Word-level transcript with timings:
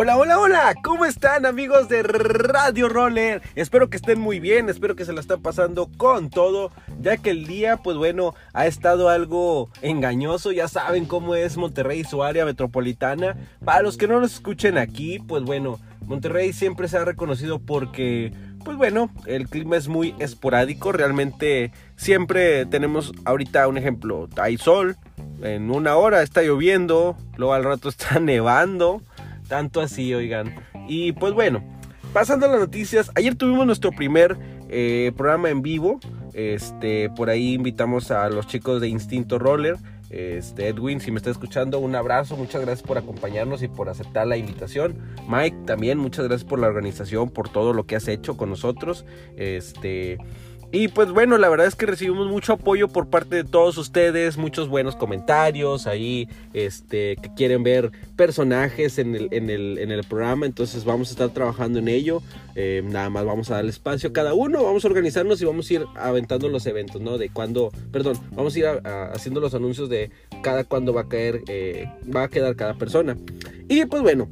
Hola, 0.00 0.16
hola, 0.16 0.38
hola, 0.38 0.74
¿cómo 0.84 1.04
están 1.06 1.44
amigos 1.44 1.88
de 1.88 2.04
Radio 2.04 2.88
Roller? 2.88 3.42
Espero 3.56 3.90
que 3.90 3.96
estén 3.96 4.20
muy 4.20 4.38
bien, 4.38 4.68
espero 4.68 4.94
que 4.94 5.04
se 5.04 5.12
la 5.12 5.18
estén 5.18 5.42
pasando 5.42 5.90
con 5.96 6.30
todo, 6.30 6.70
ya 7.00 7.16
que 7.16 7.30
el 7.30 7.48
día, 7.48 7.78
pues 7.78 7.96
bueno, 7.96 8.32
ha 8.52 8.68
estado 8.68 9.08
algo 9.08 9.70
engañoso, 9.82 10.52
ya 10.52 10.68
saben 10.68 11.04
cómo 11.04 11.34
es 11.34 11.56
Monterrey 11.56 11.98
y 11.98 12.04
su 12.04 12.22
área 12.22 12.44
metropolitana. 12.44 13.36
Para 13.64 13.82
los 13.82 13.96
que 13.96 14.06
no 14.06 14.20
nos 14.20 14.34
escuchen 14.34 14.78
aquí, 14.78 15.18
pues 15.18 15.42
bueno, 15.42 15.80
Monterrey 16.06 16.52
siempre 16.52 16.86
se 16.86 16.98
ha 16.98 17.04
reconocido 17.04 17.58
porque, 17.58 18.32
pues 18.64 18.76
bueno, 18.76 19.10
el 19.26 19.48
clima 19.48 19.76
es 19.76 19.88
muy 19.88 20.14
esporádico, 20.20 20.92
realmente 20.92 21.72
siempre 21.96 22.66
tenemos 22.66 23.12
ahorita 23.24 23.66
un 23.66 23.78
ejemplo, 23.78 24.28
hay 24.36 24.58
sol, 24.58 24.96
en 25.42 25.72
una 25.72 25.96
hora 25.96 26.22
está 26.22 26.42
lloviendo, 26.42 27.16
luego 27.36 27.52
al 27.52 27.64
rato 27.64 27.88
está 27.88 28.20
nevando 28.20 29.02
tanto 29.48 29.80
así, 29.80 30.14
oigan. 30.14 30.54
Y 30.86 31.12
pues 31.12 31.32
bueno, 31.32 31.64
pasando 32.12 32.46
a 32.46 32.50
las 32.50 32.60
noticias, 32.60 33.10
ayer 33.14 33.34
tuvimos 33.34 33.66
nuestro 33.66 33.90
primer 33.90 34.36
eh, 34.68 35.12
programa 35.16 35.50
en 35.50 35.62
vivo. 35.62 35.98
Este, 36.34 37.10
por 37.10 37.30
ahí 37.30 37.54
invitamos 37.54 38.10
a 38.10 38.28
los 38.28 38.46
chicos 38.46 38.80
de 38.80 38.88
Instinto 38.88 39.38
Roller. 39.38 39.76
Este, 40.10 40.68
Edwin, 40.68 41.00
si 41.00 41.10
me 41.10 41.18
está 41.18 41.30
escuchando, 41.30 41.78
un 41.80 41.94
abrazo, 41.94 42.36
muchas 42.36 42.62
gracias 42.62 42.86
por 42.86 42.96
acompañarnos 42.96 43.62
y 43.62 43.68
por 43.68 43.88
aceptar 43.88 44.26
la 44.26 44.36
invitación. 44.36 44.96
Mike, 45.28 45.56
también 45.66 45.98
muchas 45.98 46.26
gracias 46.26 46.48
por 46.48 46.58
la 46.58 46.68
organización, 46.68 47.28
por 47.28 47.50
todo 47.50 47.74
lo 47.74 47.84
que 47.86 47.96
has 47.96 48.08
hecho 48.08 48.36
con 48.36 48.48
nosotros. 48.48 49.04
Este, 49.36 50.18
y 50.70 50.88
pues 50.88 51.10
bueno, 51.10 51.38
la 51.38 51.48
verdad 51.48 51.66
es 51.66 51.74
que 51.74 51.86
recibimos 51.86 52.28
mucho 52.28 52.52
apoyo 52.52 52.88
por 52.88 53.08
parte 53.08 53.36
de 53.36 53.44
todos 53.44 53.78
ustedes, 53.78 54.36
muchos 54.36 54.68
buenos 54.68 54.96
comentarios 54.96 55.86
ahí, 55.86 56.28
este, 56.52 57.16
que 57.16 57.32
quieren 57.34 57.62
ver 57.62 57.90
personajes 58.16 58.98
en 58.98 59.14
el, 59.14 59.28
en 59.30 59.48
el, 59.48 59.78
en 59.78 59.90
el 59.90 60.04
programa, 60.04 60.44
entonces 60.44 60.84
vamos 60.84 61.08
a 61.08 61.12
estar 61.12 61.30
trabajando 61.30 61.78
en 61.78 61.88
ello, 61.88 62.22
eh, 62.54 62.82
nada 62.84 63.08
más 63.08 63.24
vamos 63.24 63.50
a 63.50 63.54
darle 63.54 63.70
espacio 63.70 64.10
a 64.10 64.12
cada 64.12 64.34
uno, 64.34 64.62
vamos 64.62 64.84
a 64.84 64.88
organizarnos 64.88 65.40
y 65.40 65.46
vamos 65.46 65.70
a 65.70 65.74
ir 65.74 65.86
aventando 65.96 66.48
los 66.48 66.66
eventos, 66.66 67.00
¿no? 67.00 67.16
De 67.16 67.30
cuándo, 67.30 67.70
perdón, 67.90 68.18
vamos 68.32 68.54
a 68.54 68.58
ir 68.58 68.66
haciendo 69.14 69.40
los 69.40 69.54
anuncios 69.54 69.88
de 69.88 70.10
cada 70.42 70.64
cuándo 70.64 70.92
va 70.92 71.02
a 71.02 71.08
caer, 71.08 71.42
eh, 71.48 71.90
va 72.14 72.24
a 72.24 72.28
quedar 72.28 72.56
cada 72.56 72.74
persona. 72.74 73.16
Y 73.68 73.86
pues 73.86 74.02
bueno, 74.02 74.28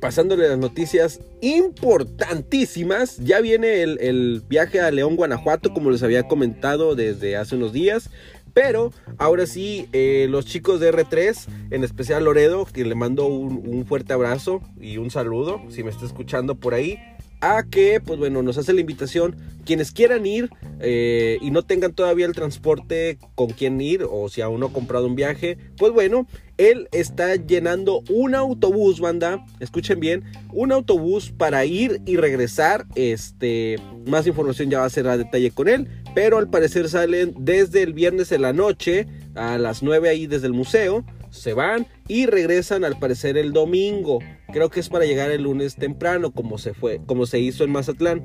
pasándole 0.00 0.48
las 0.48 0.58
noticias 0.58 1.20
importantísimas. 1.40 3.18
Ya 3.18 3.40
viene 3.40 3.82
el, 3.82 4.42
viaje 4.48 4.80
a 4.80 4.90
León, 4.90 5.16
Guanajuato, 5.16 5.72
como 5.72 5.90
les 5.90 6.02
había 6.02 6.24
comentado 6.24 6.94
desde 6.94 7.36
hace 7.36 7.56
unos 7.56 7.72
días. 7.72 8.10
Pero 8.54 8.92
ahora 9.18 9.46
sí, 9.46 9.88
eh, 9.92 10.26
los 10.28 10.46
chicos 10.46 10.80
de 10.80 10.92
R3, 10.92 11.46
en 11.70 11.84
especial 11.84 12.24
Loredo, 12.24 12.64
que 12.64 12.84
le 12.84 12.94
mando 12.94 13.26
un, 13.26 13.86
fuerte 13.86 14.12
abrazo 14.12 14.62
y 14.80 14.96
un 14.96 15.10
saludo, 15.10 15.62
si 15.68 15.84
me 15.84 15.90
está 15.90 16.06
escuchando 16.06 16.56
por 16.56 16.74
ahí, 16.74 16.98
a 17.40 17.62
que, 17.62 18.00
pues 18.00 18.18
bueno, 18.18 18.42
nos 18.42 18.58
hace 18.58 18.72
la 18.72 18.80
invitación, 18.80 19.36
quienes 19.64 19.92
quieran 19.92 20.26
ir 20.26 20.50
eh, 20.80 21.38
y 21.40 21.52
no 21.52 21.62
tengan 21.62 21.92
todavía 21.92 22.26
el 22.26 22.34
transporte 22.34 23.18
con 23.36 23.50
quien 23.50 23.80
ir, 23.80 24.04
o 24.10 24.28
si 24.28 24.40
aún 24.40 24.60
no 24.60 24.66
ha 24.66 24.72
comprado 24.72 25.06
un 25.06 25.14
viaje, 25.14 25.56
pues 25.76 25.92
bueno, 25.92 26.26
él 26.58 26.88
está 26.92 27.36
llenando 27.36 28.02
un 28.10 28.34
autobús, 28.34 29.00
banda, 29.00 29.46
escuchen 29.60 30.00
bien, 30.00 30.24
un 30.52 30.72
autobús 30.72 31.32
para 31.36 31.64
ir 31.64 32.02
y 32.04 32.16
regresar, 32.16 32.84
este, 32.96 33.76
más 34.06 34.26
información 34.26 34.68
ya 34.68 34.80
va 34.80 34.84
a 34.84 34.90
ser 34.90 35.06
a 35.06 35.16
detalle 35.16 35.52
con 35.52 35.68
él, 35.68 35.88
pero 36.14 36.36
al 36.38 36.50
parecer 36.50 36.88
salen 36.88 37.34
desde 37.38 37.82
el 37.82 37.92
viernes 37.92 38.32
en 38.32 38.42
la 38.42 38.52
noche, 38.52 39.06
a 39.34 39.56
las 39.56 39.82
9 39.82 40.08
ahí 40.08 40.26
desde 40.26 40.48
el 40.48 40.52
museo, 40.52 41.04
se 41.30 41.52
van 41.52 41.86
y 42.08 42.26
regresan 42.26 42.84
al 42.84 42.98
parecer 42.98 43.36
el 43.36 43.52
domingo. 43.52 44.18
Creo 44.52 44.70
que 44.70 44.80
es 44.80 44.88
para 44.88 45.04
llegar 45.04 45.30
el 45.30 45.42
lunes 45.42 45.76
temprano, 45.76 46.32
como 46.32 46.58
se 46.58 46.74
fue, 46.74 47.00
como 47.06 47.26
se 47.26 47.38
hizo 47.38 47.64
en 47.64 47.70
Mazatlán. 47.70 48.22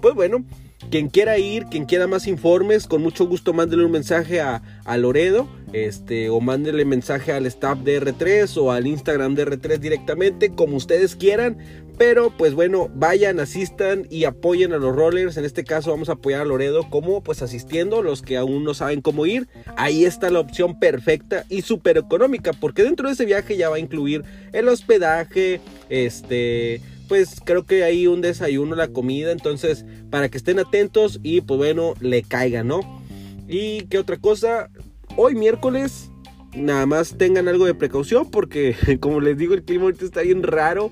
Pues 0.00 0.14
bueno, 0.14 0.44
quien 0.90 1.08
quiera 1.08 1.38
ir, 1.38 1.66
quien 1.66 1.84
quiera 1.84 2.06
más 2.06 2.26
informes, 2.26 2.86
con 2.86 3.02
mucho 3.02 3.26
gusto 3.26 3.52
mándele 3.52 3.84
un 3.84 3.92
mensaje 3.92 4.40
a, 4.40 4.62
a 4.84 4.96
Loredo, 4.96 5.48
este, 5.72 6.28
o 6.30 6.40
mándele 6.40 6.84
mensaje 6.84 7.32
al 7.32 7.46
staff 7.46 7.78
de 7.78 8.00
R3 8.00 8.56
o 8.58 8.72
al 8.72 8.86
Instagram 8.86 9.34
de 9.34 9.46
R3 9.46 9.78
directamente, 9.78 10.54
como 10.54 10.76
ustedes 10.76 11.16
quieran. 11.16 11.58
Pero 11.98 12.30
pues 12.36 12.54
bueno, 12.54 12.90
vayan, 12.94 13.38
asistan 13.38 14.06
y 14.10 14.24
apoyen 14.24 14.72
a 14.72 14.78
los 14.78 14.94
rollers. 14.94 15.36
En 15.36 15.44
este 15.44 15.64
caso 15.64 15.90
vamos 15.90 16.08
a 16.08 16.12
apoyar 16.12 16.42
a 16.42 16.44
Loredo 16.44 16.88
como 16.90 17.22
pues 17.22 17.42
asistiendo, 17.42 18.02
los 18.02 18.22
que 18.22 18.36
aún 18.36 18.64
no 18.64 18.74
saben 18.74 19.02
cómo 19.02 19.26
ir. 19.26 19.48
Ahí 19.76 20.04
está 20.04 20.30
la 20.30 20.40
opción 20.40 20.78
perfecta 20.78 21.44
y 21.48 21.62
súper 21.62 21.98
económica, 21.98 22.52
porque 22.52 22.82
dentro 22.82 23.08
de 23.08 23.14
ese 23.14 23.24
viaje 23.24 23.56
ya 23.56 23.68
va 23.68 23.76
a 23.76 23.80
incluir 23.80 24.24
el 24.52 24.68
hospedaje, 24.68 25.60
este, 25.90 26.80
pues 27.08 27.40
creo 27.44 27.66
que 27.66 27.84
hay 27.84 28.06
un 28.06 28.20
desayuno, 28.20 28.74
la 28.74 28.88
comida, 28.88 29.30
entonces 29.30 29.84
para 30.10 30.28
que 30.28 30.38
estén 30.38 30.58
atentos 30.58 31.20
y 31.22 31.42
pues 31.42 31.58
bueno, 31.58 31.94
le 32.00 32.22
caigan, 32.22 32.68
¿no? 32.68 33.02
Y 33.48 33.82
qué 33.82 33.98
otra 33.98 34.16
cosa, 34.16 34.70
hoy 35.16 35.34
miércoles 35.34 36.10
nada 36.54 36.84
más 36.86 37.16
tengan 37.16 37.48
algo 37.48 37.64
de 37.64 37.74
precaución 37.74 38.30
porque 38.30 38.76
como 39.00 39.20
les 39.20 39.36
digo 39.38 39.54
el 39.54 39.62
clima 39.62 39.84
ahorita 39.84 40.04
está 40.04 40.22
bien 40.22 40.42
raro 40.42 40.90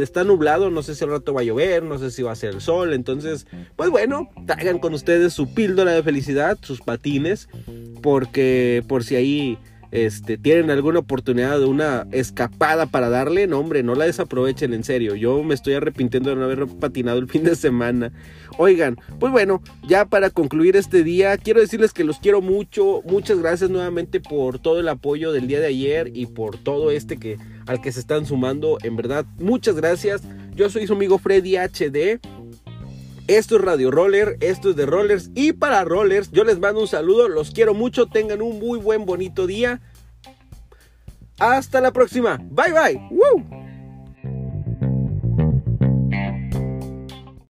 está 0.00 0.24
nublado, 0.24 0.70
no 0.70 0.82
sé 0.82 0.94
si 0.94 1.04
al 1.04 1.10
rato 1.10 1.34
va 1.34 1.42
a 1.42 1.44
llover, 1.44 1.82
no 1.82 1.98
sé 1.98 2.10
si 2.10 2.22
va 2.22 2.32
a 2.32 2.36
ser 2.36 2.54
el 2.54 2.60
sol. 2.60 2.92
Entonces, 2.92 3.46
pues 3.76 3.90
bueno, 3.90 4.30
traigan 4.46 4.78
con 4.78 4.94
ustedes 4.94 5.32
su 5.32 5.52
píldora 5.52 5.92
de 5.92 6.02
felicidad, 6.02 6.58
sus 6.62 6.80
patines, 6.80 7.48
porque 8.02 8.82
por 8.88 9.04
si 9.04 9.16
ahí 9.16 9.58
este, 9.90 10.38
tienen 10.38 10.70
alguna 10.70 11.00
oportunidad 11.00 11.58
de 11.58 11.64
una 11.64 12.06
escapada 12.12 12.86
para 12.86 13.08
darle, 13.08 13.46
no 13.46 13.58
hombre, 13.58 13.82
no 13.82 13.94
la 13.94 14.04
desaprovechen 14.04 14.72
en 14.72 14.84
serio. 14.84 15.14
Yo 15.14 15.42
me 15.42 15.54
estoy 15.54 15.74
arrepintiendo 15.74 16.30
de 16.30 16.36
no 16.36 16.44
haber 16.44 16.66
patinado 16.66 17.18
el 17.18 17.28
fin 17.28 17.44
de 17.44 17.56
semana. 17.56 18.12
Oigan, 18.58 18.98
pues 19.18 19.32
bueno, 19.32 19.62
ya 19.86 20.04
para 20.04 20.30
concluir 20.30 20.76
este 20.76 21.02
día, 21.02 21.36
quiero 21.38 21.60
decirles 21.60 21.92
que 21.92 22.04
los 22.04 22.18
quiero 22.18 22.40
mucho. 22.40 23.02
Muchas 23.04 23.38
gracias 23.38 23.70
nuevamente 23.70 24.20
por 24.20 24.58
todo 24.58 24.80
el 24.80 24.88
apoyo 24.88 25.32
del 25.32 25.46
día 25.46 25.60
de 25.60 25.66
ayer 25.66 26.10
y 26.14 26.26
por 26.26 26.58
todo 26.58 26.90
este 26.90 27.16
que 27.16 27.38
al 27.66 27.80
que 27.80 27.92
se 27.92 28.00
están 28.00 28.26
sumando. 28.26 28.78
En 28.82 28.96
verdad, 28.96 29.24
muchas 29.38 29.76
gracias. 29.76 30.22
Yo 30.54 30.68
soy 30.70 30.86
su 30.86 30.92
amigo 30.92 31.18
Freddy 31.18 31.56
HD. 31.56 32.20
Esto 33.30 33.54
es 33.54 33.62
Radio 33.62 33.92
Roller, 33.92 34.36
esto 34.40 34.70
es 34.70 34.76
de 34.76 34.86
Rollers 34.86 35.30
y 35.36 35.52
para 35.52 35.84
Rollers 35.84 36.32
yo 36.32 36.42
les 36.42 36.58
mando 36.58 36.80
un 36.80 36.88
saludo, 36.88 37.28
los 37.28 37.52
quiero 37.52 37.74
mucho, 37.74 38.06
tengan 38.06 38.42
un 38.42 38.58
muy 38.58 38.76
buen 38.76 39.06
bonito 39.06 39.46
día. 39.46 39.80
Hasta 41.38 41.80
la 41.80 41.92
próxima, 41.92 42.40
bye 42.50 42.72
bye. 42.72 43.59